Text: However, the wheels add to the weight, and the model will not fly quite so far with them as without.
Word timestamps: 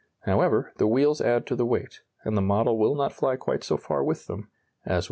However, 0.21 0.73
the 0.77 0.87
wheels 0.87 1.21
add 1.21 1.45
to 1.45 1.55
the 1.55 1.63
weight, 1.63 2.01
and 2.23 2.35
the 2.35 2.41
model 2.41 2.75
will 2.75 2.95
not 2.95 3.13
fly 3.13 3.35
quite 3.35 3.63
so 3.63 3.77
far 3.77 4.03
with 4.03 4.25
them 4.25 4.49
as 4.83 4.87
without. 4.87 4.99